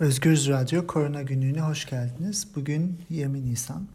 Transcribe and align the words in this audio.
Özgürüz 0.00 0.48
Radyo 0.48 0.86
Korona 0.86 1.22
Günlüğü'ne 1.22 1.60
hoş 1.60 1.86
geldiniz. 1.86 2.48
Bugün 2.56 3.00
20 3.10 3.44
Nisan. 3.44 3.88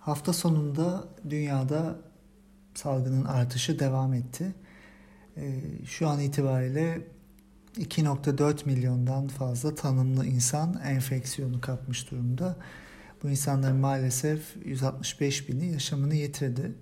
Hafta 0.00 0.32
sonunda 0.32 1.04
dünyada 1.30 1.96
salgının 2.74 3.24
artışı 3.24 3.78
devam 3.78 4.14
etti. 4.14 4.54
Ee, 5.36 5.60
şu 5.86 6.08
an 6.08 6.20
itibariyle 6.20 7.00
2.4 7.76 8.66
milyondan 8.66 9.28
fazla 9.28 9.74
tanımlı 9.74 10.26
insan 10.26 10.80
enfeksiyonu 10.84 11.60
kapmış 11.60 12.10
durumda. 12.10 12.56
Bu 13.22 13.30
insanların 13.30 13.76
maalesef 13.76 14.56
165 14.64 15.48
bini 15.48 15.72
yaşamını 15.72 16.14
yitirdi. 16.14 16.72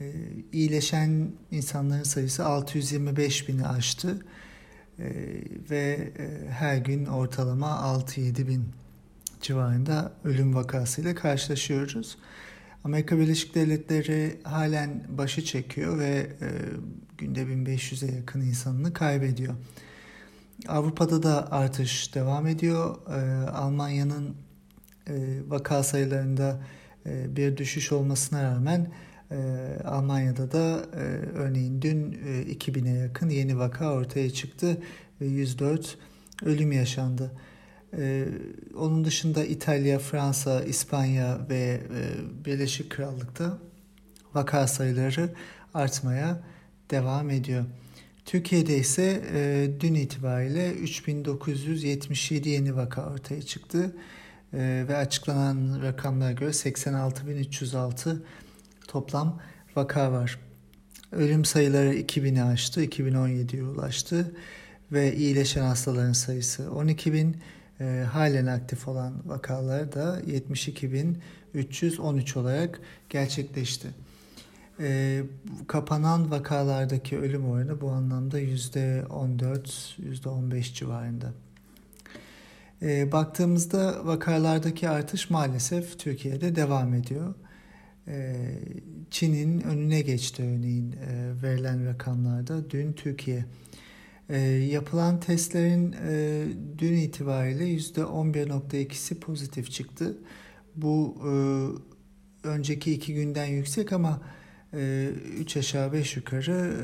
Ee, 0.00 0.12
iyileşen 0.52 1.32
insanların 1.50 2.02
sayısı 2.02 2.46
625 2.46 3.48
bini 3.48 3.66
aştı. 3.66 4.24
Ee, 4.98 5.04
ve 5.70 6.12
e, 6.18 6.50
her 6.50 6.76
gün 6.76 7.06
ortalama 7.06 7.66
6-7 7.66 8.48
bin 8.48 8.64
civarında 9.40 10.12
ölüm 10.24 10.54
vakasıyla 10.54 11.14
karşılaşıyoruz. 11.14 12.18
Amerika 12.84 13.18
Birleşik 13.18 13.54
Devletleri 13.54 14.40
halen 14.42 15.04
başı 15.08 15.44
çekiyor 15.44 15.98
ve 15.98 16.26
e, 16.40 16.48
günde 17.18 17.42
1500'e 17.42 18.16
yakın 18.16 18.40
insanını 18.40 18.92
kaybediyor. 18.92 19.54
Avrupa'da 20.68 21.22
da 21.22 21.52
artış 21.52 22.14
devam 22.14 22.46
ediyor. 22.46 22.96
E, 23.08 23.50
Almanya'nın 23.50 24.36
e, 25.08 25.14
vaka 25.48 25.82
sayılarında 25.82 26.60
e, 27.06 27.36
bir 27.36 27.56
düşüş 27.56 27.92
olmasına 27.92 28.42
rağmen 28.42 28.92
Almanya'da 29.84 30.52
da 30.52 30.86
e, 30.96 31.02
örneğin 31.34 31.82
dün 31.82 32.12
e, 32.12 32.52
2000'e 32.52 32.98
yakın 32.98 33.28
yeni 33.28 33.58
vaka 33.58 33.92
ortaya 33.92 34.30
çıktı 34.30 34.82
ve 35.20 35.26
104 35.26 35.98
ölüm 36.44 36.72
yaşandı. 36.72 37.32
E, 37.98 38.24
onun 38.76 39.04
dışında 39.04 39.44
İtalya, 39.44 39.98
Fransa, 39.98 40.64
İspanya 40.64 41.46
ve 41.50 41.80
e, 41.94 42.44
Birleşik 42.44 42.90
Krallık'ta 42.90 43.58
vaka 44.34 44.66
sayıları 44.66 45.30
artmaya 45.74 46.42
devam 46.90 47.30
ediyor. 47.30 47.64
Türkiye'de 48.24 48.76
ise 48.76 49.22
e, 49.34 49.70
dün 49.80 49.94
itibariyle 49.94 50.72
3977 50.72 52.48
yeni 52.48 52.76
vaka 52.76 53.10
ortaya 53.10 53.42
çıktı 53.42 53.96
e, 54.52 54.84
ve 54.88 54.96
açıklanan 54.96 55.82
rakamlara 55.82 56.32
göre 56.32 56.50
86.306 56.50 58.16
toplam 58.88 59.40
vaka 59.76 60.12
var. 60.12 60.38
Ölüm 61.12 61.44
sayıları 61.44 61.94
2000'i 61.94 62.42
aştı, 62.42 62.84
2017'ye 62.84 63.62
ulaştı 63.62 64.34
ve 64.92 65.16
iyileşen 65.16 65.62
hastaların 65.62 66.12
sayısı 66.12 66.72
12 66.72 67.12
bin, 67.12 67.36
e, 67.80 68.04
halen 68.12 68.46
aktif 68.46 68.88
olan 68.88 69.14
vakalar 69.24 69.92
da 69.92 70.20
72.313 70.20 72.38
olarak 72.38 72.80
gerçekleşti. 73.08 73.88
E, 74.80 75.22
kapanan 75.66 76.30
vakalardaki 76.30 77.18
ölüm 77.18 77.50
oranı 77.50 77.80
bu 77.80 77.90
anlamda 77.90 78.40
%14, 78.40 79.96
%15 79.98 80.74
civarında. 80.74 81.32
E, 82.82 83.12
baktığımızda 83.12 84.06
vakalardaki 84.06 84.88
artış 84.88 85.30
maalesef 85.30 85.98
Türkiye'de 85.98 86.56
devam 86.56 86.94
ediyor. 86.94 87.34
E, 88.08 88.44
Çin'in 89.10 89.60
önüne 89.60 90.00
geçti 90.00 90.42
örneğin 90.42 90.92
e, 90.92 91.42
verilen 91.42 91.86
rakamlarda. 91.86 92.70
Dün 92.70 92.92
Türkiye 92.92 93.44
e, 94.28 94.38
yapılan 94.48 95.20
testlerin 95.20 95.94
e, 96.08 96.44
dün 96.78 96.96
itibariyle 96.96 97.64
%11.2'si 97.64 99.20
pozitif 99.20 99.70
çıktı. 99.70 100.18
Bu 100.76 101.16
e, 101.24 101.32
önceki 102.48 102.92
iki 102.92 103.14
günden 103.14 103.46
yüksek 103.46 103.92
ama 103.92 104.22
e, 104.74 105.10
3 105.38 105.56
aşağı 105.56 105.92
5 105.92 106.16
yukarı 106.16 106.74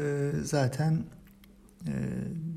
zaten 0.44 1.04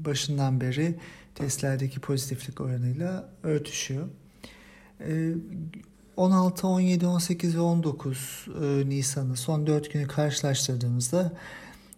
başından 0.06 0.62
beri 0.62 0.96
testlerdeki 1.36 2.00
pozitiflik 2.00 2.62
oranıyla 2.62 3.30
örtüşüyor. 3.44 4.08
E, 6.22 6.24
16, 6.24 6.68
17, 6.68 7.08
18 7.08 7.56
ve 7.56 7.60
19 7.60 8.48
e, 8.62 8.90
Nisan'ı 8.90 9.38
son 9.38 9.68
4 9.68 9.94
günü 9.94 10.08
karşılaştırdığımızda 10.08 11.34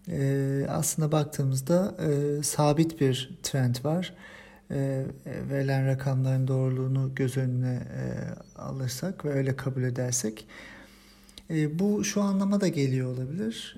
e, 0.08 0.66
aslında 0.70 1.12
baktığımızda 1.12 1.96
e, 2.00 2.44
sabit 2.44 3.02
bir 3.02 3.38
trend 3.44 3.76
var. 3.84 4.14
Verilen 5.50 5.88
rakamların 5.88 6.48
doğruluğunu 6.48 7.16
göz 7.16 7.38
önüne 7.38 7.80
alırsak 8.56 9.26
ve 9.26 9.30
öyle 9.30 9.56
kabul 9.56 9.84
edersek 9.84 10.48
bu 11.50 12.04
şu 12.04 12.22
anlama 12.22 12.62
da 12.62 12.68
geliyor 12.68 13.14
olabilir. 13.14 13.78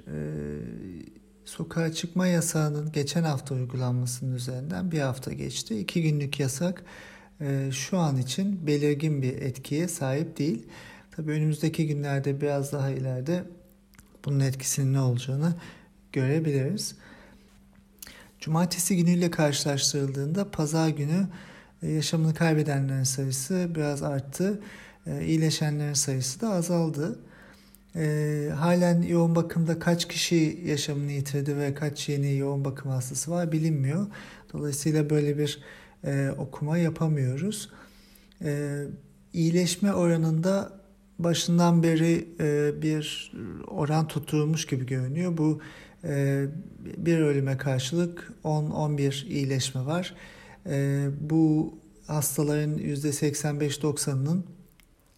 Sokağa 1.46 1.94
çıkma 1.94 2.28
yasağının 2.28 2.92
geçen 2.92 3.24
hafta 3.24 3.56
uygulanmasının 3.56 4.36
üzerinden 4.36 4.92
bir 4.92 5.00
hafta 5.00 5.34
geçti. 5.34 5.80
İki 5.80 6.04
günlük 6.04 6.40
yasak 6.40 6.84
şu 7.72 7.97
an 7.97 8.18
için 8.18 8.68
belirgin 8.68 9.22
bir 9.22 9.41
etkiye 9.41 9.88
sahip 9.88 10.38
değil. 10.38 10.66
Tabii 11.12 11.31
önümüzdeki 11.31 11.88
günlerde 11.88 12.41
biraz 12.41 12.72
daha 12.72 12.90
ileride 12.90 13.44
bunun 14.25 14.40
etkisinin 14.40 14.94
ne 14.94 15.01
olacağını 15.01 15.56
görebiliriz. 16.13 16.96
Cumartesi 18.40 18.97
günüyle 18.97 19.31
karşılaştırıldığında 19.31 20.51
pazar 20.51 20.90
günü 20.90 21.28
e, 21.84 21.91
yaşamını 21.91 22.34
kaybedenlerin 22.34 23.03
sayısı 23.03 23.67
biraz 23.75 24.03
arttı. 24.03 24.59
E, 25.07 25.25
iyileşenlerin 25.25 25.94
sayısı 25.94 26.41
da 26.41 26.50
azaldı. 26.50 27.19
E, 27.96 28.50
halen 28.56 29.02
yoğun 29.02 29.35
bakımda 29.35 29.79
kaç 29.79 30.07
kişi 30.07 30.62
yaşamını 30.66 31.12
yitirdi 31.12 31.57
ve 31.57 31.73
kaç 31.73 32.09
yeni 32.09 32.38
yoğun 32.38 32.66
bakım 32.66 32.91
hastası 32.91 33.31
var 33.31 33.52
bilinmiyor. 33.52 34.07
Dolayısıyla 34.53 35.09
böyle 35.09 35.38
bir 35.38 35.59
e, 36.06 36.30
okuma 36.38 36.78
yapamıyoruz. 36.78 37.70
E, 38.42 38.84
iyileşme 39.34 39.94
oranında 39.94 40.72
başından 41.20 41.84
beri 41.84 42.28
e, 42.40 42.82
bir 42.82 43.32
oran 43.68 44.08
tutturulmuş 44.08 44.66
gibi 44.66 44.86
görünüyor. 44.86 45.38
Bu 45.38 45.62
e, 46.04 46.46
bir 46.98 47.20
ölüme 47.20 47.58
karşılık 47.58 48.34
10-11 48.44 49.28
iyileşme 49.28 49.86
var. 49.86 50.16
E, 50.66 51.08
bu 51.22 51.74
hastaların 52.08 52.78
%85-90'ının 52.78 54.44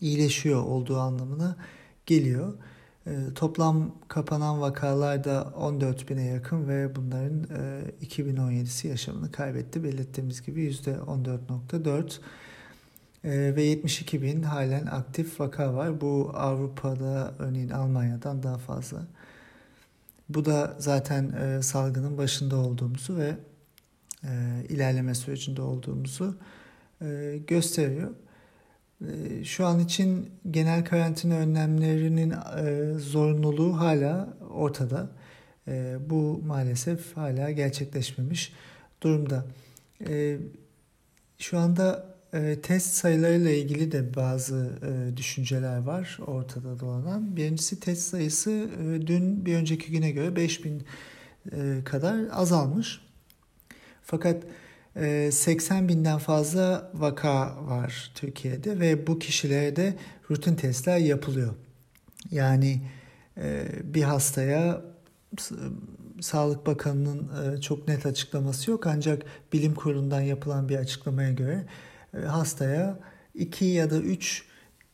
iyileşiyor 0.02 0.64
olduğu 0.64 0.98
anlamına 0.98 1.56
geliyor. 2.06 2.54
E, 3.08 3.34
toplam 3.36 3.92
kapanan 4.08 4.62
vakalar 4.62 5.24
da 5.24 5.54
14 5.56 6.10
bine 6.10 6.26
yakın 6.26 6.68
ve 6.68 6.96
bunların 6.96 7.44
e, 7.44 8.06
2017'si 8.06 8.88
yaşamını 8.88 9.32
kaybetti. 9.32 9.84
Belirttiğimiz 9.84 10.42
gibi 10.42 10.72
%14.4 10.72 12.20
e, 13.24 13.56
ve 13.56 13.64
72 13.64 14.22
bin 14.22 14.44
halen 14.44 14.86
aktif 14.86 15.40
vaka 15.40 15.74
var. 15.74 16.02
Bu 16.02 16.32
Avrupa'da 16.34 17.34
örneğin 17.40 17.70
Almanya'dan 17.70 18.44
daha 18.44 18.58
fazla. 18.58 19.08
Bu 20.30 20.46
da 20.46 20.76
zaten 20.78 21.32
e, 21.32 21.62
salgının 21.62 22.18
başında 22.18 22.56
olduğumuzu 22.58 23.18
ve 23.18 23.38
e, 24.24 24.64
ilerleme 24.70 25.16
sürecinde 25.16 25.62
olduğumuzu 25.62 26.38
e, 27.02 27.40
gösteriyor. 27.48 28.10
E, 29.02 29.44
şu 29.44 29.66
an 29.66 29.80
için 29.80 30.30
genel 30.52 30.86
karantina 30.86 31.34
önlemlerinin 31.34 32.32
e, 32.32 32.94
zorunluluğu 33.00 33.80
hala 33.80 34.38
ortada. 34.50 35.10
E, 35.68 35.98
bu 36.10 36.42
maalesef 36.46 37.18
hala 37.18 37.52
gerçekleşmemiş 37.52 38.54
durumda. 39.04 39.46
E, 40.08 40.38
şu 41.38 41.58
anda 41.58 42.18
e, 42.34 42.62
test 42.62 42.94
sayılarıyla 42.94 43.52
ilgili 43.52 43.92
de 43.92 44.16
bazı 44.16 44.72
e, 44.82 45.18
düşünceler 45.18 45.78
var 45.78 46.20
ortada 46.28 46.80
dolanan. 46.80 47.36
Birincisi 47.36 47.80
test 47.80 48.02
sayısı 48.02 48.70
dün 49.08 49.46
bir 49.46 49.56
önceki 49.56 49.92
güne 49.92 50.12
göre 50.12 50.36
5000 50.36 50.84
e, 51.52 51.84
kadar 51.86 52.20
azalmış. 52.32 53.02
Fakat 54.04 54.44
e, 54.44 54.48
80 55.32 55.90
binden 55.90 56.18
fazla 56.18 56.92
vaka 56.94 57.66
var 57.66 58.12
Türkiye'de 58.16 58.80
ve 58.80 59.08
bu 59.08 59.20
kişilere 59.20 59.76
de 59.76 59.96
rutin 60.32 60.56
testler 60.56 60.98
yapılıyor. 60.98 61.54
Yani 62.32 62.82
e, 63.38 63.68
bir 63.84 64.04
hastaya 64.04 64.82
Sağlık 66.22 66.66
Bakanı'nın 66.66 67.56
e, 67.58 67.62
çok 67.62 67.88
net 67.88 68.06
açıklaması 68.06 68.72
yok. 68.72 68.88
Ancak 68.88 69.24
bilim 69.54 69.76
kurulundan 69.76 70.22
yapılan 70.22 70.70
bir 70.70 70.76
açıklamaya 70.76 71.32
göre 71.32 71.66
e, 72.14 72.20
hastaya 72.20 73.00
2 73.36 73.66
ya 73.66 73.90
da 73.90 73.98
3 73.98 74.46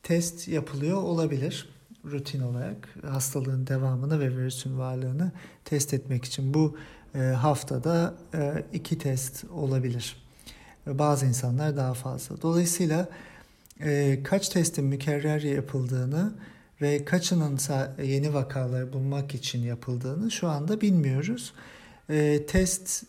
test 0.03 0.47
yapılıyor 0.47 0.97
olabilir 0.97 1.69
rutin 2.05 2.41
olarak. 2.41 2.89
Hastalığın 3.07 3.67
devamını 3.67 4.19
ve 4.19 4.31
virüsün 4.31 4.77
varlığını 4.77 5.31
test 5.65 5.93
etmek 5.93 6.25
için. 6.25 6.53
Bu 6.53 6.77
haftada 7.19 8.13
e, 8.33 8.63
iki 8.73 8.97
test 8.97 9.43
olabilir. 9.43 10.23
bazı 10.87 11.25
insanlar 11.25 11.77
daha 11.77 11.93
fazla. 11.93 12.41
Dolayısıyla 12.41 13.09
e, 13.81 14.19
kaç 14.23 14.49
testin 14.49 14.85
mükerrer 14.85 15.41
yapıldığını 15.41 16.33
ve 16.81 17.05
kaçının 17.05 17.59
yeni 18.03 18.33
vakaları 18.33 18.93
bulmak 18.93 19.35
için 19.35 19.59
yapıldığını 19.59 20.31
şu 20.31 20.47
anda 20.47 20.81
bilmiyoruz. 20.81 21.53
E, 22.09 22.45
test 22.45 23.03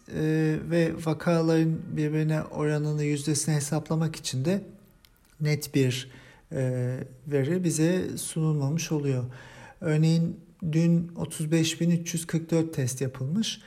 ve 0.71 0.93
vakaların 1.07 1.79
birbirine 1.97 2.43
oranını 2.43 3.03
yüzdesini 3.03 3.55
hesaplamak 3.55 4.17
için 4.17 4.45
de 4.45 4.63
net 5.41 5.75
bir 5.75 6.11
veri 7.27 7.65
bize 7.65 8.19
sunulmamış 8.19 8.93
oluyor. 8.93 9.25
Örneğin 9.81 10.41
dün 10.73 11.09
35.344 11.17 12.73
test 12.73 13.01
yapılmış. 13.01 13.61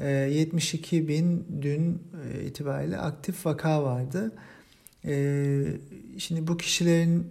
72 0.00 1.08
bin 1.08 1.46
dün 1.62 2.02
itibariyle 2.46 2.98
aktif 2.98 3.46
vaka 3.46 3.84
vardı. 3.84 4.32
Şimdi 6.18 6.46
bu 6.46 6.56
kişilerin 6.56 7.26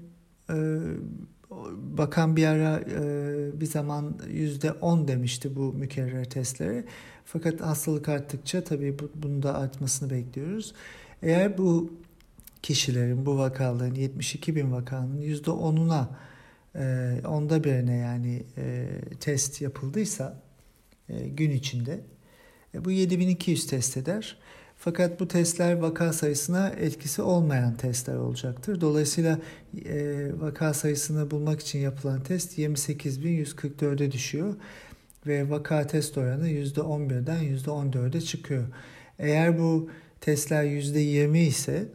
bakan 1.77 2.35
bir 2.35 2.45
ara 2.45 2.81
bir 3.61 3.65
zaman 3.65 4.19
yüzde 4.31 4.71
on 4.71 5.07
demişti 5.07 5.55
bu 5.55 5.73
mükerrer 5.73 6.29
testleri. 6.29 6.85
Fakat 7.25 7.61
hastalık 7.61 8.09
arttıkça 8.09 8.63
tabii 8.63 8.97
bunu 9.15 9.43
da 9.43 9.57
artmasını 9.57 10.09
bekliyoruz. 10.09 10.73
Eğer 11.21 11.57
bu 11.57 11.93
kişilerin 12.61 13.25
bu 13.25 13.37
vakaların 13.37 13.95
72 13.95 14.55
bin 14.55 14.71
vakanın 14.71 15.21
yüzde 15.21 15.51
onuna 15.51 16.09
onda 17.27 17.63
birine 17.63 17.97
yani 17.97 18.43
test 19.19 19.61
yapıldıysa 19.61 20.41
gün 21.09 21.51
içinde 21.51 21.93
e, 21.93 22.18
bu 22.73 22.91
7200 22.91 23.67
test 23.67 23.97
eder. 23.97 24.37
Fakat 24.77 25.19
bu 25.19 25.27
testler 25.27 25.73
vaka 25.73 26.13
sayısına 26.13 26.69
etkisi 26.69 27.21
olmayan 27.21 27.75
testler 27.75 28.15
olacaktır. 28.15 28.81
Dolayısıyla 28.81 29.39
e, 29.85 30.27
vaka 30.39 30.73
sayısını 30.73 31.31
bulmak 31.31 31.59
için 31.59 31.79
yapılan 31.79 32.23
test 32.23 32.57
28.144'e 32.59 34.11
düşüyor 34.11 34.55
ve 35.27 35.49
vaka 35.49 35.87
test 35.87 36.17
oranı 36.17 36.49
%11'den 36.49 37.43
%14'e 37.43 38.21
çıkıyor. 38.21 38.63
Eğer 39.19 39.59
bu 39.59 39.89
testler 40.21 40.63
%20 40.63 41.37
ise 41.37 41.85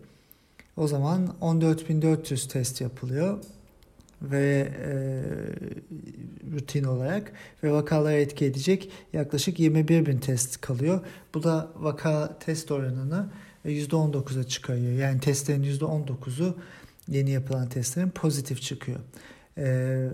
o 0.76 0.88
zaman 0.88 1.34
14.400 1.40 2.48
test 2.48 2.80
yapılıyor 2.80 3.38
ve 4.30 4.68
e, 4.84 4.94
rutin 6.54 6.84
olarak 6.84 7.32
ve 7.62 7.72
vakalara 7.72 8.12
etki 8.12 8.44
edecek 8.44 8.90
yaklaşık 9.12 9.60
21 9.60 10.06
bin 10.06 10.18
test 10.18 10.60
kalıyor. 10.60 11.00
Bu 11.34 11.42
da 11.42 11.70
vaka 11.76 12.38
test 12.38 12.70
oranını 12.70 13.28
%19'a 13.64 14.44
çıkarıyor. 14.44 14.92
Yani 14.92 15.20
testlerin 15.20 15.62
%19'u 15.62 16.56
yeni 17.08 17.30
yapılan 17.30 17.68
testlerin 17.68 18.10
pozitif 18.10 18.62
çıkıyor. 18.62 19.00
E, 19.58 20.08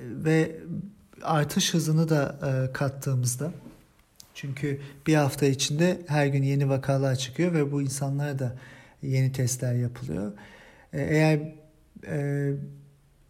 ve 0.00 0.56
artış 1.22 1.74
hızını 1.74 2.08
da 2.08 2.38
e, 2.42 2.72
kattığımızda 2.72 3.52
çünkü 4.34 4.80
bir 5.06 5.14
hafta 5.14 5.46
içinde 5.46 6.00
her 6.06 6.26
gün 6.26 6.42
yeni 6.42 6.68
vakalar 6.68 7.16
çıkıyor 7.16 7.54
ve 7.54 7.72
bu 7.72 7.82
insanlara 7.82 8.38
da 8.38 8.56
yeni 9.02 9.32
testler 9.32 9.74
yapılıyor. 9.74 10.32
E, 10.92 11.02
eğer 11.02 11.54
e, 12.06 12.50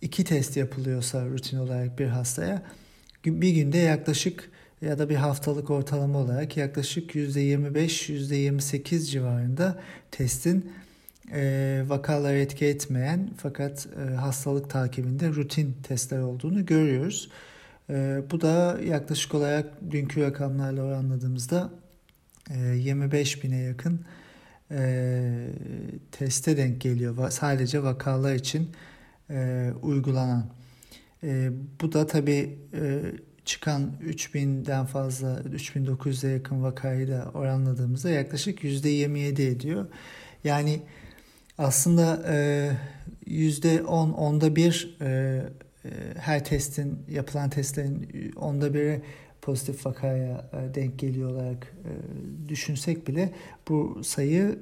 iki 0.04 0.24
test 0.24 0.56
yapılıyorsa 0.56 1.26
rutin 1.26 1.58
olarak 1.58 1.98
bir 1.98 2.06
hastaya 2.06 2.62
bir 3.24 3.50
günde 3.50 3.78
yaklaşık 3.78 4.50
ya 4.82 4.98
da 4.98 5.08
bir 5.08 5.14
haftalık 5.14 5.70
ortalama 5.70 6.18
olarak 6.18 6.56
yaklaşık 6.56 7.14
%25-%28 7.14 8.98
civarında 9.10 9.80
testin 10.10 10.72
e, 11.32 11.82
vakalara 11.86 12.36
etki 12.36 12.66
etmeyen 12.66 13.30
fakat 13.36 13.86
e, 13.86 14.14
hastalık 14.14 14.70
takibinde 14.70 15.28
rutin 15.28 15.76
testler 15.82 16.20
olduğunu 16.20 16.66
görüyoruz. 16.66 17.30
E, 17.90 18.22
bu 18.30 18.40
da 18.40 18.78
yaklaşık 18.86 19.34
olarak 19.34 19.66
dünkü 19.90 20.22
rakamlarla 20.22 20.82
oranladığımızda 20.82 21.70
e, 22.50 22.58
25 22.58 23.44
bine 23.44 23.56
yakın 23.56 24.00
e, 24.70 25.48
teste 26.12 26.56
denk 26.56 26.80
geliyor. 26.80 27.30
Sadece 27.30 27.82
vakalar 27.82 28.34
için 28.34 28.70
e, 29.30 29.70
uygulanan. 29.82 30.46
E, 31.22 31.50
bu 31.80 31.92
da 31.92 32.06
tabii 32.06 32.58
e, 32.74 33.02
çıkan 33.44 33.92
3000'den 34.06 34.86
fazla 34.86 35.40
3900'e 35.40 36.30
yakın 36.30 36.62
vakayı 36.62 37.08
da 37.08 37.30
oranladığımızda 37.34 38.10
yaklaşık 38.10 38.64
%27 38.64 39.42
ediyor. 39.42 39.86
Yani 40.44 40.82
aslında 41.58 42.22
e, 42.28 42.70
%10, 43.26 44.12
onda 44.12 44.56
bir 44.56 44.96
e, 45.00 45.06
e, 45.84 45.90
her 46.18 46.44
testin, 46.44 46.98
yapılan 47.10 47.50
testlerin 47.50 48.32
onda 48.36 48.74
biri 48.74 49.02
pozitif 49.42 49.86
vakaya 49.86 50.50
e, 50.52 50.74
denk 50.74 50.98
geliyor 50.98 51.30
olarak 51.30 51.74
e, 51.84 51.92
düşünsek 52.48 53.08
bile 53.08 53.32
bu 53.68 54.00
sayı 54.04 54.58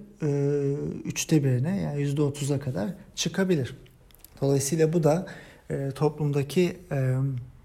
üçte 1.04 1.44
birine 1.44 1.80
yani 1.80 2.00
yüzde 2.00 2.22
otuza 2.22 2.60
kadar 2.60 2.90
çıkabilir. 3.14 3.76
Dolayısıyla 4.42 4.92
bu 4.92 5.02
da 5.02 5.26
e, 5.70 5.90
toplumdaki 5.90 6.76
e, 6.92 7.14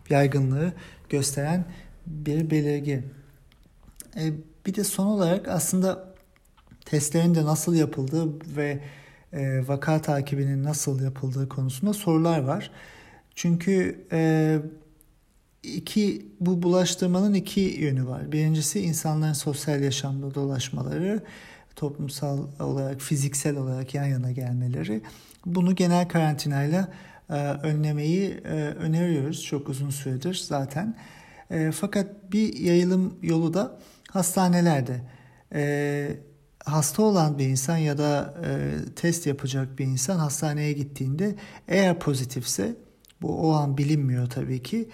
yaygınlığı 0.09 0.73
gösteren 1.09 1.65
bir 2.05 2.49
belirgi. 2.49 3.03
E, 4.15 4.33
bir 4.65 4.75
de 4.75 4.83
son 4.83 5.05
olarak 5.05 5.47
aslında 5.47 6.13
testlerin 6.85 7.35
de 7.35 7.45
nasıl 7.45 7.75
yapıldığı 7.75 8.55
ve 8.57 8.79
e, 9.33 9.67
vaka 9.67 10.01
takibinin 10.01 10.63
nasıl 10.63 11.01
yapıldığı 11.03 11.49
konusunda 11.49 11.93
sorular 11.93 12.39
var. 12.39 12.71
Çünkü 13.35 14.05
e, 14.11 14.59
iki 15.63 16.25
bu 16.39 16.63
bulaştırmanın 16.63 17.33
iki 17.33 17.59
yönü 17.59 18.07
var. 18.07 18.31
Birincisi 18.31 18.79
insanların 18.79 19.33
sosyal 19.33 19.81
yaşamda 19.81 20.35
dolaşmaları, 20.35 21.23
toplumsal 21.75 22.39
olarak, 22.59 23.01
fiziksel 23.01 23.57
olarak 23.57 23.93
yan 23.93 24.05
yana 24.05 24.31
gelmeleri. 24.31 25.01
Bunu 25.47 25.75
genel 25.75 26.07
karantinayla 26.07 26.87
e, 27.29 27.33
önlemeyi 27.33 28.29
e, 28.29 28.53
öneriyoruz 28.55 29.43
çok 29.43 29.69
uzun 29.69 29.89
süredir 29.89 30.33
zaten. 30.33 30.95
E, 31.51 31.71
fakat 31.71 32.31
bir 32.31 32.53
yayılım 32.53 33.13
yolu 33.21 33.53
da 33.53 33.79
hastanelerde. 34.11 35.01
Hasta 36.65 37.03
olan 37.03 37.37
bir 37.37 37.45
insan 37.45 37.77
ya 37.77 37.97
da 37.97 38.33
test 38.95 39.27
yapacak 39.27 39.79
bir 39.79 39.85
insan 39.85 40.19
hastaneye 40.19 40.73
gittiğinde 40.73 41.35
eğer 41.67 41.99
pozitifse 41.99 42.75
bu 43.21 43.47
o 43.47 43.53
an 43.53 43.77
bilinmiyor 43.77 44.29
tabii 44.29 44.63
ki 44.63 44.89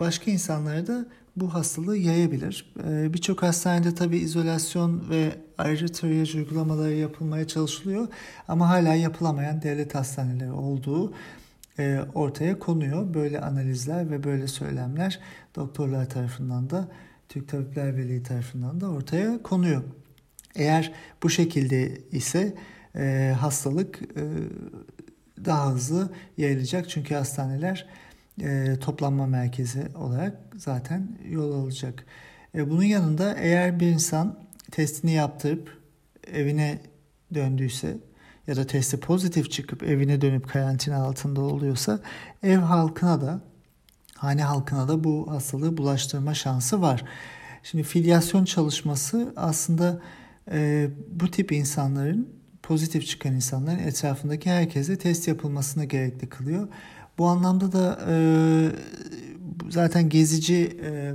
başka 0.00 0.30
insanlara 0.30 0.86
da 0.86 1.06
bu 1.40 1.54
hastalığı 1.54 1.96
yayabilir. 1.96 2.74
Ee, 2.84 3.14
birçok 3.14 3.42
hastanede 3.42 3.94
tabii 3.94 4.16
izolasyon 4.18 5.10
ve 5.10 5.32
ayrı 5.58 5.88
triyaj 5.88 6.34
uygulamaları 6.34 6.94
yapılmaya 6.94 7.46
çalışılıyor 7.46 8.08
ama 8.48 8.68
hala 8.68 8.94
yapılamayan 8.94 9.62
devlet 9.62 9.94
hastaneleri 9.94 10.52
olduğu 10.52 11.12
e, 11.78 12.00
ortaya 12.14 12.58
konuyor. 12.58 13.14
Böyle 13.14 13.40
analizler 13.40 14.10
ve 14.10 14.24
böyle 14.24 14.46
söylemler 14.46 15.20
doktorlar 15.56 16.08
tarafından 16.08 16.70
da 16.70 16.88
Türk 17.28 17.48
Tabipler 17.48 17.96
Birliği 17.96 18.22
tarafından 18.22 18.80
da 18.80 18.90
ortaya 18.90 19.42
konuyor. 19.42 19.82
Eğer 20.54 20.92
bu 21.22 21.30
şekilde 21.30 21.98
ise 22.12 22.54
e, 22.96 23.34
hastalık 23.40 24.00
e, 24.02 24.22
daha 25.44 25.72
hızlı 25.72 26.10
yayılacak 26.36 26.88
çünkü 26.88 27.14
hastaneler 27.14 27.86
e, 28.42 28.78
toplanma 28.80 29.26
merkezi 29.26 29.88
olarak 29.94 30.36
zaten 30.56 31.08
yol 31.28 31.52
alacak. 31.52 32.06
E, 32.54 32.70
bunun 32.70 32.82
yanında 32.82 33.34
eğer 33.34 33.80
bir 33.80 33.86
insan 33.86 34.38
testini 34.70 35.12
yaptırıp 35.12 35.78
evine 36.32 36.78
döndüyse 37.34 37.96
ya 38.46 38.56
da 38.56 38.66
testi 38.66 39.00
pozitif 39.00 39.50
çıkıp 39.50 39.82
evine 39.82 40.20
dönüp 40.20 40.48
karantina 40.48 40.96
altında 40.96 41.40
oluyorsa 41.40 42.00
ev 42.42 42.58
halkına 42.58 43.20
da 43.20 43.40
hane 44.14 44.42
halkına 44.42 44.88
da 44.88 45.04
bu 45.04 45.30
hastalığı 45.30 45.76
bulaştırma 45.76 46.34
şansı 46.34 46.82
var. 46.82 47.04
Şimdi 47.62 47.84
filyasyon 47.84 48.44
çalışması 48.44 49.32
aslında 49.36 50.00
e, 50.52 50.88
bu 51.10 51.30
tip 51.30 51.52
insanların 51.52 52.28
pozitif 52.62 53.06
çıkan 53.06 53.34
insanların 53.34 53.78
etrafındaki 53.78 54.50
herkese 54.50 54.98
test 54.98 55.28
yapılmasını 55.28 55.84
gerekli 55.84 56.28
kılıyor. 56.28 56.68
Bu 57.18 57.26
anlamda 57.26 57.72
da 57.72 57.98
e, 58.08 58.16
zaten 59.70 60.08
gezici 60.08 60.78
e, 60.84 61.14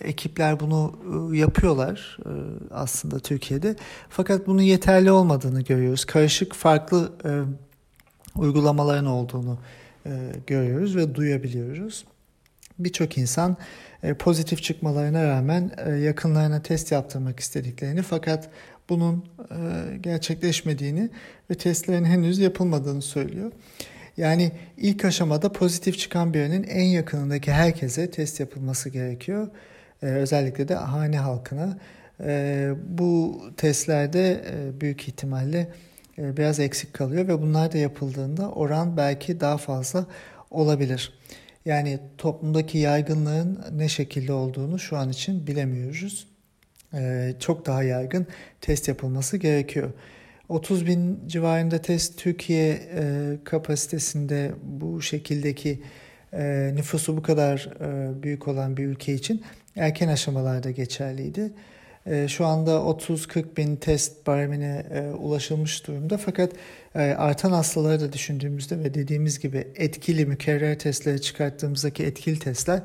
ekipler 0.00 0.60
bunu 0.60 0.98
e, 1.32 1.36
yapıyorlar 1.36 2.18
e, 2.26 2.30
aslında 2.70 3.18
Türkiye'de. 3.18 3.76
Fakat 4.08 4.46
bunun 4.46 4.62
yeterli 4.62 5.10
olmadığını 5.10 5.60
görüyoruz. 5.62 6.04
Karışık 6.04 6.54
farklı 6.54 7.12
e, 7.24 7.30
uygulamaların 8.40 9.06
olduğunu 9.06 9.58
görüyoruz 10.46 10.96
ve 10.96 11.14
duyabiliyoruz. 11.14 12.04
Birçok 12.78 13.18
insan 13.18 13.56
pozitif 14.18 14.62
çıkmalarına 14.62 15.24
rağmen 15.24 15.70
yakınlarına 16.02 16.62
test 16.62 16.92
yaptırmak 16.92 17.40
istediklerini 17.40 18.02
fakat 18.02 18.50
bunun 18.88 19.24
gerçekleşmediğini 20.00 21.10
ve 21.50 21.54
testlerin 21.54 22.04
henüz 22.04 22.38
yapılmadığını 22.38 23.02
söylüyor. 23.02 23.52
Yani 24.16 24.52
ilk 24.76 25.04
aşamada 25.04 25.52
pozitif 25.52 25.98
çıkan 25.98 26.34
birinin 26.34 26.62
en 26.62 26.84
yakınındaki 26.84 27.52
herkese 27.52 28.10
test 28.10 28.40
yapılması 28.40 28.88
gerekiyor. 28.88 29.48
Ee, 30.02 30.06
özellikle 30.06 30.68
de 30.68 30.74
hane 30.74 31.18
halkına. 31.18 31.78
Ee, 32.20 32.70
bu 32.88 33.42
testlerde 33.56 34.44
e, 34.52 34.80
büyük 34.80 35.08
ihtimalle 35.08 35.68
e, 36.18 36.36
biraz 36.36 36.60
eksik 36.60 36.94
kalıyor 36.94 37.28
ve 37.28 37.42
bunlar 37.42 37.72
da 37.72 37.78
yapıldığında 37.78 38.50
oran 38.50 38.96
belki 38.96 39.40
daha 39.40 39.56
fazla 39.56 40.06
olabilir. 40.50 41.12
Yani 41.64 41.98
toplumdaki 42.18 42.78
yaygınlığın 42.78 43.64
ne 43.72 43.88
şekilde 43.88 44.32
olduğunu 44.32 44.78
şu 44.78 44.96
an 44.96 45.10
için 45.10 45.46
bilemiyoruz. 45.46 46.28
Ee, 46.94 47.34
çok 47.40 47.66
daha 47.66 47.82
yaygın 47.82 48.26
test 48.60 48.88
yapılması 48.88 49.36
gerekiyor. 49.36 49.90
30 50.48 50.86
bin 50.86 51.28
civarında 51.28 51.78
test 51.78 52.18
Türkiye 52.18 52.80
e, 52.94 53.36
kapasitesinde 53.44 54.52
bu 54.62 55.02
şekildeki 55.02 55.82
e, 56.32 56.70
nüfusu 56.74 57.16
bu 57.16 57.22
kadar 57.22 57.70
e, 57.80 58.22
büyük 58.22 58.48
olan 58.48 58.76
bir 58.76 58.84
ülke 58.84 59.14
için 59.14 59.42
erken 59.76 60.08
aşamalarda 60.08 60.70
geçerliydi. 60.70 61.52
E, 62.06 62.28
şu 62.28 62.46
anda 62.46 62.70
30-40 62.70 63.56
bin 63.56 63.76
test 63.76 64.26
baremine 64.26 64.86
e, 64.90 65.00
ulaşılmış 65.10 65.86
durumda 65.86 66.18
fakat 66.18 66.52
e, 66.94 66.98
artan 67.00 67.52
hastaları 67.52 68.00
da 68.00 68.12
düşündüğümüzde 68.12 68.78
ve 68.78 68.94
dediğimiz 68.94 69.38
gibi 69.38 69.68
etkili 69.74 70.26
mükerrer 70.26 70.78
testleri 70.78 71.20
çıkarttığımızdaki 71.20 72.04
etkili 72.04 72.38
testler 72.38 72.82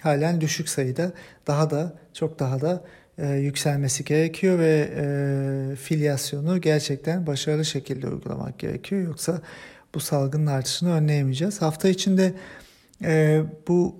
halen 0.00 0.40
düşük 0.40 0.68
sayıda 0.68 1.12
daha 1.46 1.70
da 1.70 1.92
çok 2.12 2.38
daha 2.38 2.60
da 2.60 2.84
e, 3.20 3.28
yükselmesi 3.28 4.04
gerekiyor 4.04 4.58
ve 4.58 4.90
e, 4.96 5.76
filyasyonu 5.76 6.60
gerçekten 6.60 7.26
başarılı 7.26 7.64
şekilde 7.64 8.08
uygulamak 8.08 8.58
gerekiyor. 8.58 9.02
Yoksa 9.02 9.40
bu 9.94 10.00
salgının 10.00 10.46
artışını 10.46 10.92
önleyemeyeceğiz. 10.92 11.62
Hafta 11.62 11.88
içinde 11.88 12.34
e, 13.04 13.42
bu 13.68 13.96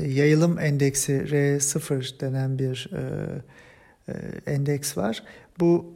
yayılım 0.00 0.58
endeksi 0.58 1.12
R0 1.12 2.20
denen 2.20 2.58
bir 2.58 2.90
e, 2.92 3.02
e, 4.08 4.12
endeks 4.52 4.96
var. 4.96 5.22
Bu 5.60 5.92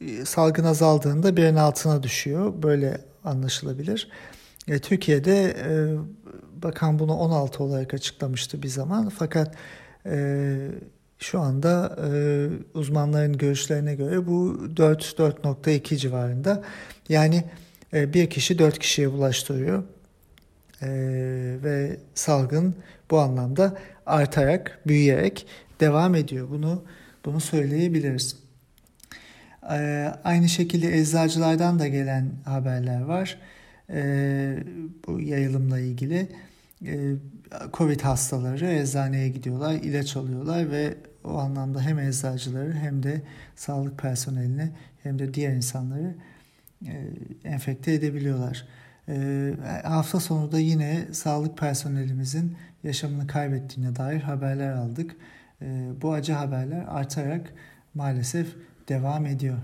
e, 0.00 0.24
salgın 0.24 0.64
azaldığında 0.64 1.36
birin 1.36 1.56
altına 1.56 2.02
düşüyor. 2.02 2.62
Böyle 2.62 3.00
anlaşılabilir. 3.24 4.08
E, 4.68 4.78
Türkiye'de 4.78 5.56
e, 5.68 5.72
bakan 6.62 6.98
bunu 6.98 7.14
16 7.14 7.64
olarak 7.64 7.94
açıklamıştı 7.94 8.62
bir 8.62 8.68
zaman. 8.68 9.08
Fakat 9.08 9.54
e, 10.06 10.68
şu 11.22 11.40
anda 11.40 11.96
e, 12.06 12.10
uzmanların 12.74 13.38
görüşlerine 13.38 13.94
göre 13.94 14.26
bu 14.26 14.58
4-4.2 14.76 15.96
civarında. 15.96 16.62
Yani 17.08 17.44
e, 17.92 18.14
bir 18.14 18.30
kişi 18.30 18.58
4 18.58 18.78
kişiye 18.78 19.12
bulaştırıyor. 19.12 19.82
E, 20.82 20.88
ve 21.62 21.96
salgın 22.14 22.74
bu 23.10 23.18
anlamda 23.18 23.78
artarak, 24.06 24.80
büyüyerek 24.86 25.46
devam 25.80 26.14
ediyor. 26.14 26.50
Bunu 26.50 26.84
bunu 27.24 27.40
söyleyebiliriz. 27.40 28.36
E, 29.70 30.08
aynı 30.24 30.48
şekilde 30.48 30.98
eczacılardan 30.98 31.78
da 31.78 31.88
gelen 31.88 32.30
haberler 32.44 33.00
var. 33.00 33.38
E, 33.90 34.02
bu 35.06 35.20
yayılımla 35.20 35.78
ilgili. 35.78 36.28
E, 36.86 37.14
Covid 37.72 38.00
hastaları 38.00 38.66
eczaneye 38.66 39.28
gidiyorlar, 39.28 39.74
ilaç 39.74 40.16
alıyorlar 40.16 40.70
ve 40.70 40.94
o 41.24 41.38
anlamda 41.38 41.80
hem 41.80 41.98
eczacıları 41.98 42.72
hem 42.72 43.02
de 43.02 43.22
sağlık 43.56 43.98
personelini 43.98 44.70
hem 45.02 45.18
de 45.18 45.34
diğer 45.34 45.52
insanları 45.52 46.14
e, 46.86 47.08
enfekte 47.44 47.92
edebiliyorlar. 47.92 48.66
E, 49.08 49.54
hafta 49.84 50.20
sonu 50.20 50.52
da 50.52 50.58
yine 50.58 51.06
sağlık 51.12 51.58
personelimizin 51.58 52.56
yaşamını 52.84 53.26
kaybettiğine 53.26 53.96
dair 53.96 54.20
haberler 54.20 54.72
aldık. 54.72 55.16
E, 55.62 55.88
bu 56.02 56.12
acı 56.12 56.32
haberler 56.32 56.84
artarak 56.88 57.52
maalesef 57.94 58.56
devam 58.88 59.26
ediyor. 59.26 59.58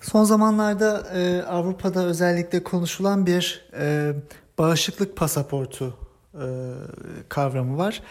Son 0.00 0.24
zamanlarda 0.24 1.06
e, 1.14 1.42
Avrupa'da 1.42 2.04
özellikle 2.04 2.62
konuşulan 2.62 3.26
bir 3.26 3.68
e, 3.78 4.12
bağışıklık 4.58 5.16
pasaportu 5.16 5.98
e, 6.34 6.46
kavramı 7.28 7.78
var. 7.78 8.02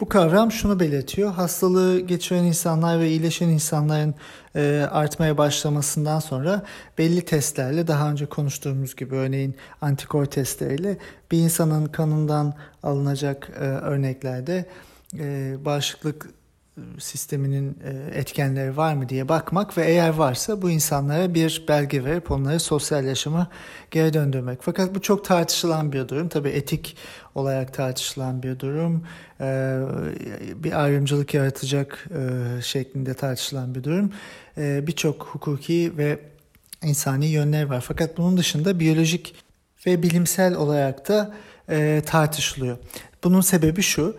Bu 0.00 0.08
kavram 0.08 0.52
şunu 0.52 0.80
belirtiyor. 0.80 1.32
Hastalığı 1.32 2.00
geçiren 2.00 2.44
insanlar 2.44 3.00
ve 3.00 3.08
iyileşen 3.08 3.48
insanların 3.48 4.14
e, 4.56 4.86
artmaya 4.90 5.38
başlamasından 5.38 6.20
sonra 6.20 6.62
belli 6.98 7.24
testlerle 7.24 7.86
daha 7.86 8.10
önce 8.10 8.26
konuştuğumuz 8.26 8.96
gibi 8.96 9.14
örneğin 9.14 9.56
antikor 9.80 10.24
testleriyle 10.24 10.96
bir 11.30 11.38
insanın 11.38 11.86
kanından 11.86 12.54
alınacak 12.82 13.50
e, 13.60 13.64
örneklerde 13.64 14.66
e, 15.18 15.56
bağışıklık 15.64 16.30
sisteminin 16.98 17.78
e, 17.84 18.18
etkenleri 18.18 18.76
var 18.76 18.94
mı 18.94 19.08
diye 19.08 19.28
bakmak 19.28 19.78
ve 19.78 19.86
eğer 19.86 20.08
varsa 20.08 20.62
bu 20.62 20.70
insanlara 20.70 21.34
bir 21.34 21.64
belge 21.68 22.04
verip 22.04 22.30
onları 22.30 22.60
sosyal 22.60 23.04
yaşama 23.04 23.48
geri 23.90 24.12
döndürmek. 24.12 24.58
Fakat 24.62 24.94
bu 24.94 25.02
çok 25.02 25.24
tartışılan 25.24 25.92
bir 25.92 26.08
durum. 26.08 26.28
Tabii 26.28 26.48
etik 26.48 26.96
olarak 27.34 27.74
tartışılan 27.74 28.42
bir 28.42 28.58
durum. 28.58 29.06
E, 29.40 29.78
bir 30.54 30.82
ayrımcılık 30.82 31.34
yaratacak 31.34 32.08
e, 32.10 32.62
şeklinde 32.62 33.14
tartışılan 33.14 33.74
bir 33.74 33.84
durum. 33.84 34.12
Birçok 34.56 35.22
hukuki 35.22 35.92
ve 35.96 36.18
insani 36.82 37.26
yönler 37.26 37.64
var. 37.64 37.80
Fakat 37.80 38.18
bunun 38.18 38.36
dışında 38.36 38.80
biyolojik 38.80 39.34
ve 39.86 40.02
bilimsel 40.02 40.54
olarak 40.54 41.08
da 41.08 41.34
tartışılıyor. 42.06 42.78
Bunun 43.24 43.40
sebebi 43.40 43.82
şu. 43.82 44.16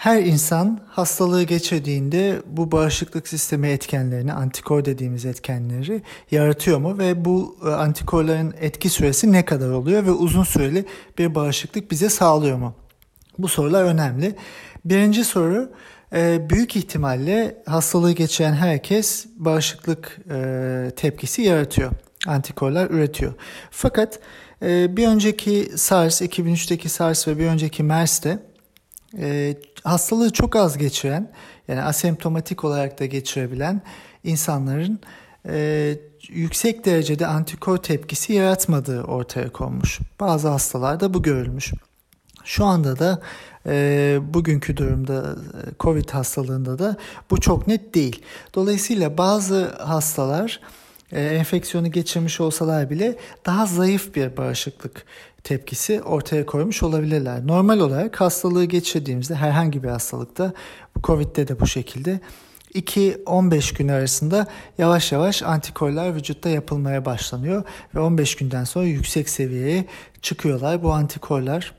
Her 0.00 0.22
insan 0.22 0.80
hastalığı 0.88 1.42
geçirdiğinde 1.42 2.42
bu 2.46 2.72
bağışıklık 2.72 3.28
sistemi 3.28 3.68
etkenlerini, 3.68 4.32
antikor 4.32 4.84
dediğimiz 4.84 5.24
etkenleri 5.24 6.02
yaratıyor 6.30 6.78
mu 6.78 6.98
ve 6.98 7.24
bu 7.24 7.58
e, 7.64 7.68
antikorların 7.68 8.54
etki 8.60 8.88
süresi 8.88 9.32
ne 9.32 9.44
kadar 9.44 9.70
oluyor 9.70 10.06
ve 10.06 10.10
uzun 10.10 10.42
süreli 10.42 10.84
bir 11.18 11.34
bağışıklık 11.34 11.90
bize 11.90 12.08
sağlıyor 12.08 12.58
mu? 12.58 12.74
Bu 13.38 13.48
sorular 13.48 13.84
önemli. 13.84 14.34
Birinci 14.84 15.24
soru 15.24 15.72
e, 16.12 16.50
büyük 16.50 16.76
ihtimalle 16.76 17.62
hastalığı 17.66 18.12
geçiren 18.12 18.54
herkes 18.54 19.26
bağışıklık 19.36 20.20
e, 20.30 20.90
tepkisi 20.96 21.42
yaratıyor. 21.42 21.90
Antikorlar 22.26 22.90
üretiyor. 22.90 23.34
Fakat 23.70 24.20
bir 24.62 25.08
önceki 25.08 25.70
SARS, 25.76 26.22
2003'teki 26.22 26.88
SARS 26.88 27.28
ve 27.28 27.38
bir 27.38 27.46
önceki 27.46 27.82
MERS'te 27.82 28.38
hastalığı 29.84 30.32
çok 30.32 30.56
az 30.56 30.78
geçiren 30.78 31.32
yani 31.68 31.82
asemptomatik 31.82 32.64
olarak 32.64 33.00
da 33.00 33.06
geçirebilen 33.06 33.82
insanların 34.24 35.00
e, 35.48 35.96
yüksek 36.28 36.84
derecede 36.84 37.26
antikor 37.26 37.76
tepkisi 37.76 38.32
yaratmadığı 38.32 39.02
ortaya 39.02 39.52
konmuş. 39.52 39.98
Bazı 40.20 40.48
hastalarda 40.48 41.14
bu 41.14 41.22
görülmüş. 41.22 41.72
Şu 42.44 42.64
anda 42.64 42.98
da 42.98 43.22
e, 43.66 44.18
bugünkü 44.34 44.76
durumda 44.76 45.36
e, 45.54 45.60
COVID 45.80 46.10
hastalığında 46.10 46.78
da 46.78 46.96
bu 47.30 47.40
çok 47.40 47.66
net 47.66 47.94
değil. 47.94 48.22
Dolayısıyla 48.54 49.18
bazı 49.18 49.76
hastalar 49.78 50.60
e, 51.12 51.22
enfeksiyonu 51.22 51.90
geçirmiş 51.90 52.40
olsalar 52.40 52.90
bile 52.90 53.16
daha 53.46 53.66
zayıf 53.66 54.14
bir 54.14 54.36
bağışıklık 54.36 55.04
tepkisi 55.44 56.02
ortaya 56.02 56.46
koymuş 56.46 56.82
olabilirler. 56.82 57.46
Normal 57.46 57.78
olarak 57.78 58.20
hastalığı 58.20 58.64
geçirdiğimizde 58.64 59.34
herhangi 59.34 59.82
bir 59.82 59.88
hastalıkta 59.88 60.52
Covid'de 61.02 61.48
de 61.48 61.60
bu 61.60 61.66
şekilde 61.66 62.20
2-15 62.74 63.76
gün 63.78 63.88
arasında 63.88 64.46
yavaş 64.78 65.12
yavaş 65.12 65.42
antikorlar 65.42 66.14
vücutta 66.14 66.48
yapılmaya 66.48 67.04
başlanıyor 67.04 67.64
ve 67.94 68.00
15 68.00 68.34
günden 68.34 68.64
sonra 68.64 68.84
yüksek 68.84 69.28
seviyeye 69.28 69.84
çıkıyorlar 70.22 70.82
bu 70.82 70.92
antikorlar 70.92 71.74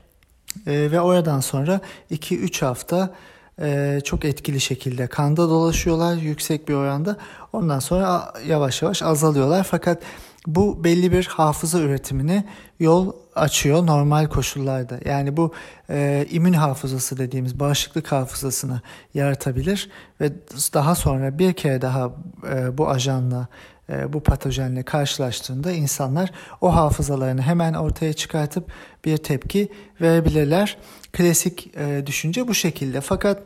e, 0.66 0.90
ve 0.90 1.00
oradan 1.00 1.40
sonra 1.40 1.80
2-3 2.10 2.64
hafta 2.64 3.14
e, 3.60 4.00
çok 4.04 4.24
etkili 4.24 4.60
şekilde 4.60 5.06
kanda 5.06 5.48
dolaşıyorlar 5.48 6.16
yüksek 6.16 6.68
bir 6.68 6.74
oranda 6.74 7.16
ondan 7.52 7.78
sonra 7.78 8.32
yavaş 8.46 8.82
yavaş 8.82 9.02
azalıyorlar 9.02 9.64
fakat 9.70 10.02
bu 10.46 10.84
belli 10.84 11.12
bir 11.12 11.24
hafıza 11.24 11.78
üretimine 11.78 12.44
yol 12.80 13.12
açıyor 13.34 13.86
normal 13.86 14.26
koşullarda. 14.26 14.98
Yani 15.04 15.36
bu 15.36 15.52
e, 15.90 16.26
immün 16.30 16.52
hafızası 16.52 17.18
dediğimiz 17.18 17.60
bağışıklık 17.60 18.12
hafızasını 18.12 18.80
yaratabilir 19.14 19.90
ve 20.20 20.32
daha 20.74 20.94
sonra 20.94 21.38
bir 21.38 21.52
kere 21.52 21.82
daha 21.82 22.10
e, 22.52 22.78
bu 22.78 22.88
ajanla 22.90 23.48
e, 23.90 24.12
bu 24.12 24.20
patojenle 24.20 24.82
karşılaştığında 24.82 25.72
insanlar 25.72 26.30
o 26.60 26.74
hafızalarını 26.74 27.42
hemen 27.42 27.74
ortaya 27.74 28.12
çıkartıp 28.12 28.72
bir 29.04 29.16
tepki 29.16 29.68
verebilirler. 30.00 30.78
Klasik 31.12 31.70
e, 31.76 32.02
düşünce 32.06 32.48
bu 32.48 32.54
şekilde. 32.54 33.00
Fakat 33.00 33.42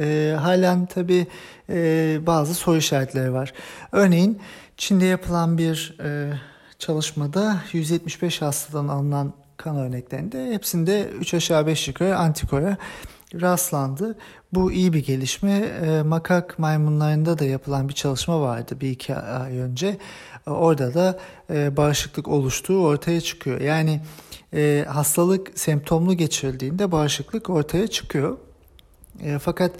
e, 0.00 0.34
halen 0.40 0.86
tabi 0.86 1.26
e, 1.70 2.18
bazı 2.26 2.54
soru 2.54 2.76
işaretleri 2.76 3.32
var. 3.32 3.52
Örneğin 3.92 4.38
Çin'de 4.76 5.04
yapılan 5.04 5.58
bir 5.58 5.96
e, 6.04 6.32
çalışmada 6.78 7.62
175 7.72 8.42
hastadan 8.42 8.88
alınan 8.88 9.32
kan 9.56 9.76
örneklerinde 9.76 10.52
hepsinde 10.52 11.08
3 11.20 11.34
aşağı 11.34 11.66
5 11.66 11.88
yukarı 11.88 12.18
antikora 12.18 12.76
rastlandı. 13.34 14.18
Bu 14.52 14.72
iyi 14.72 14.92
bir 14.92 15.06
gelişme. 15.06 15.52
E, 15.58 16.02
makak 16.02 16.58
maymunlarında 16.58 17.38
da 17.38 17.44
yapılan 17.44 17.88
bir 17.88 17.94
çalışma 17.94 18.40
vardı 18.40 18.76
bir 18.80 18.90
iki 18.90 19.14
ay 19.14 19.58
önce. 19.58 19.98
E, 20.46 20.50
orada 20.50 20.94
da 20.94 21.18
e, 21.50 21.76
bağışıklık 21.76 22.28
oluştuğu 22.28 22.86
ortaya 22.86 23.20
çıkıyor. 23.20 23.60
Yani 23.60 24.00
e, 24.54 24.84
hastalık 24.88 25.58
semptomlu 25.58 26.14
geçirildiğinde 26.14 26.92
bağışıklık 26.92 27.50
ortaya 27.50 27.88
çıkıyor. 27.88 28.38
E, 29.22 29.38
fakat 29.38 29.72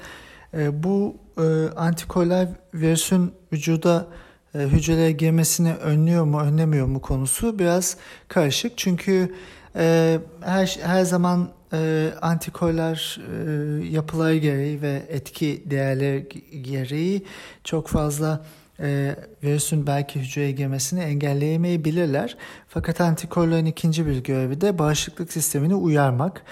e, 0.55 0.83
bu 0.83 1.17
e, 1.39 1.69
antikorlar 1.77 2.49
virüsün 2.75 3.33
vücuda 3.53 4.07
e, 4.55 4.59
hücrelere 4.59 5.13
girmesini 5.13 5.75
önlüyor 5.75 6.25
mu 6.25 6.41
önlemiyor 6.41 6.87
mu 6.87 7.01
konusu 7.01 7.59
biraz 7.59 7.97
karışık. 8.29 8.79
Çünkü 8.79 9.35
e, 9.77 10.19
her, 10.41 10.79
her 10.83 11.05
zaman 11.05 11.58
e, 11.73 12.11
antikorlar 12.23 13.21
e, 13.21 13.87
yapıları 13.87 14.37
gereği 14.37 14.83
ve 14.83 15.03
etki 15.09 15.63
değerleri 15.67 16.29
gereği 16.63 17.25
çok 17.65 17.89
fazla 17.89 18.45
e, 18.81 19.17
virüsün 19.43 19.87
belki 19.87 20.21
hücreye 20.21 20.51
girmesini 20.51 21.01
engelleyemeyebilirler. 21.01 22.37
Fakat 22.69 23.01
antikorların 23.01 23.67
ikinci 23.67 24.07
bir 24.07 24.25
görevi 24.25 24.61
de 24.61 24.79
bağışıklık 24.79 25.33
sistemini 25.33 25.75
uyarmak. 25.75 26.43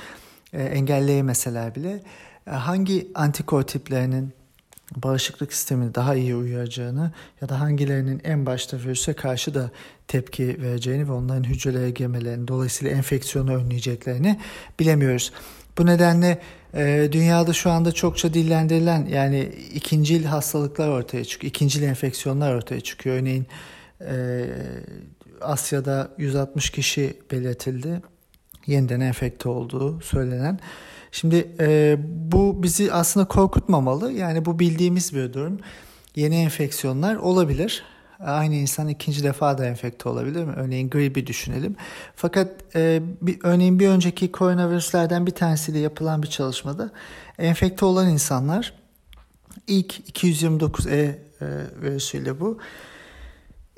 E, 0.52 0.62
engelleyemeseler 0.62 1.75
bile 1.75 2.00
e, 2.46 2.50
hangi 2.50 3.08
antikor 3.14 3.62
tiplerinin 3.62 4.32
bağışıklık 4.95 5.52
sistemini 5.52 5.95
daha 5.95 6.14
iyi 6.14 6.35
uyaracağını 6.35 7.12
ya 7.40 7.49
da 7.49 7.61
hangilerinin 7.61 8.21
en 8.25 8.47
başta 8.47 8.78
virüse 8.78 9.12
karşı 9.12 9.55
da 9.55 9.71
tepki 10.09 10.62
vereceğini 10.62 11.09
ve 11.09 11.12
onların 11.12 11.45
hücrelere 11.45 11.90
girmelerini 11.90 12.49
dolayısıyla 12.49 12.97
enfeksiyonu 12.97 13.57
önleyeceklerini 13.57 14.40
bilemiyoruz. 14.81 15.33
Bu 15.78 15.87
nedenle 15.87 16.40
e, 16.75 17.09
dünyada 17.12 17.52
şu 17.52 17.71
anda 17.71 17.93
çokça 17.93 18.35
dillendirilen 18.35 19.07
yani 19.07 19.52
ikincil 19.75 20.25
hastalıklar 20.25 20.88
ortaya 20.88 21.25
çıkıyor, 21.25 21.50
ikincil 21.50 21.83
enfeksiyonlar 21.83 22.55
ortaya 22.55 22.81
çıkıyor. 22.81 23.16
Örneğin 23.16 23.47
e, 24.00 24.45
Asya'da 25.40 26.11
160 26.19 26.71
kişi 26.71 27.16
belirtildi 27.31 28.02
yeniden 28.66 29.00
enfekte 29.00 29.49
olduğu 29.49 30.00
söylenen. 30.00 30.59
Şimdi 31.20 31.49
e, 31.61 31.96
bu 32.32 32.62
bizi 32.62 32.92
aslında 32.92 33.28
korkutmamalı. 33.28 34.12
Yani 34.12 34.44
bu 34.44 34.58
bildiğimiz 34.58 35.14
bir 35.14 35.32
durum. 35.32 35.58
Yeni 36.16 36.37
enfeksiyonlar 36.37 37.16
olabilir. 37.16 37.85
Aynı 38.20 38.54
insan 38.54 38.88
ikinci 38.88 39.25
defa 39.25 39.58
da 39.58 39.66
enfekte 39.66 40.08
olabilir 40.08 40.44
mi? 40.44 40.52
Örneğin 40.56 40.90
gribi 40.90 41.26
düşünelim. 41.26 41.76
Fakat 42.16 42.50
e, 42.75 43.02
bir, 43.23 43.38
örneğin 43.42 43.78
bir 43.80 43.88
önceki 43.88 44.32
koronavirüslerden 44.32 45.26
bir 45.26 45.30
tanesiyle 45.30 45.78
yapılan 45.78 46.23
bir 46.23 46.28
çalışmada 46.28 46.90
enfekte 47.38 47.85
olan 47.85 48.08
insanlar 48.08 48.73
ilk 49.66 50.18
229E 50.23 50.94
e, 50.94 51.14
virüsüyle 51.82 52.40
bu 52.40 52.58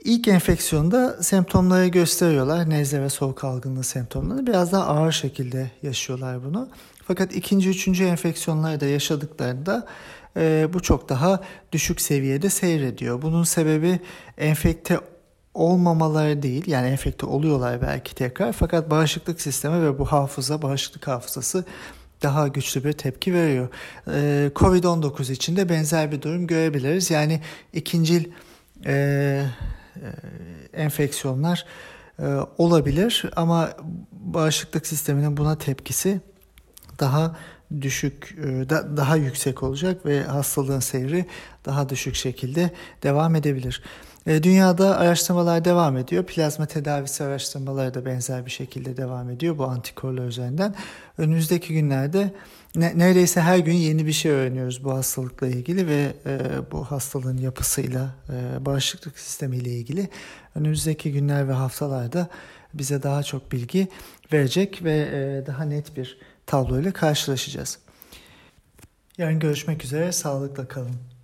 İlk 0.04 0.28
enfeksiyonda 0.28 1.22
semptomları 1.22 1.86
gösteriyorlar. 1.86 2.70
Nezle 2.70 3.02
ve 3.02 3.08
soğuk 3.08 3.44
algınlığı 3.44 3.84
semptomlarını. 3.84 4.46
Biraz 4.46 4.72
daha 4.72 4.86
ağır 4.86 5.12
şekilde 5.12 5.70
yaşıyorlar 5.82 6.44
bunu. 6.44 6.68
Fakat 7.04 7.34
ikinci, 7.34 7.68
üçüncü 7.70 8.04
enfeksiyonları 8.04 8.80
da 8.80 8.86
yaşadıklarında 8.86 9.86
e, 10.36 10.68
bu 10.72 10.80
çok 10.80 11.08
daha 11.08 11.40
düşük 11.72 12.00
seviyede 12.00 12.50
seyrediyor. 12.50 13.22
Bunun 13.22 13.44
sebebi 13.44 14.00
enfekte 14.38 15.00
olmamaları 15.54 16.42
değil. 16.42 16.66
Yani 16.66 16.88
enfekte 16.88 17.26
oluyorlar 17.26 17.82
belki 17.82 18.14
tekrar. 18.14 18.52
Fakat 18.52 18.90
bağışıklık 18.90 19.40
sistemi 19.40 19.82
ve 19.82 19.98
bu 19.98 20.04
hafıza, 20.04 20.62
bağışıklık 20.62 21.08
hafızası 21.08 21.64
daha 22.22 22.48
güçlü 22.48 22.84
bir 22.84 22.92
tepki 22.92 23.34
veriyor. 23.34 23.68
E, 24.06 24.50
Covid-19 24.54 25.32
için 25.32 25.56
de 25.56 25.68
benzer 25.68 26.12
bir 26.12 26.22
durum 26.22 26.46
görebiliriz. 26.46 27.10
Yani 27.10 27.40
ikincil 27.72 28.24
e, 28.86 29.44
enfeksiyonlar 30.72 31.64
e, 32.18 32.26
olabilir 32.58 33.24
ama 33.36 33.70
bağışıklık 34.12 34.86
sisteminin 34.86 35.36
buna 35.36 35.58
tepkisi 35.58 36.20
daha 37.00 37.36
düşük 37.80 38.36
e, 38.38 38.70
daha 38.70 39.16
yüksek 39.16 39.62
olacak 39.62 40.06
ve 40.06 40.22
hastalığın 40.22 40.80
seyri 40.80 41.26
daha 41.64 41.88
düşük 41.88 42.14
şekilde 42.14 42.70
devam 43.02 43.34
edebilir. 43.34 43.82
Dünyada 44.26 44.98
araştırmalar 44.98 45.64
devam 45.64 45.96
ediyor. 45.96 46.24
Plazma 46.24 46.66
tedavisi 46.66 47.24
araştırmaları 47.24 47.94
da 47.94 48.06
benzer 48.06 48.46
bir 48.46 48.50
şekilde 48.50 48.96
devam 48.96 49.30
ediyor 49.30 49.58
bu 49.58 49.64
antikorlar 49.64 50.26
üzerinden. 50.26 50.74
Önümüzdeki 51.18 51.74
günlerde 51.74 52.34
ne, 52.74 52.98
neredeyse 52.98 53.40
her 53.40 53.58
gün 53.58 53.74
yeni 53.74 54.06
bir 54.06 54.12
şey 54.12 54.32
öğreniyoruz 54.32 54.84
bu 54.84 54.92
hastalıkla 54.92 55.46
ilgili 55.46 55.86
ve 55.86 56.12
e, 56.26 56.38
bu 56.72 56.84
hastalığın 56.84 57.38
yapısıyla, 57.38 58.14
e, 58.30 58.66
bağışıklık 58.66 59.18
sistemiyle 59.18 59.70
ilgili. 59.70 60.08
Önümüzdeki 60.54 61.12
günler 61.12 61.48
ve 61.48 61.52
haftalarda 61.52 62.28
bize 62.74 63.02
daha 63.02 63.22
çok 63.22 63.52
bilgi 63.52 63.88
verecek 64.32 64.84
ve 64.84 64.96
e, 64.96 65.46
daha 65.46 65.64
net 65.64 65.96
bir 65.96 66.18
tabloyla 66.46 66.92
karşılaşacağız. 66.92 67.78
Yarın 69.18 69.38
görüşmek 69.38 69.84
üzere, 69.84 70.12
sağlıkla 70.12 70.68
kalın. 70.68 71.17